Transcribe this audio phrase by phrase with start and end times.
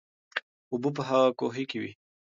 [0.71, 1.01] اوبه په
[1.39, 1.91] کوهي کې وې.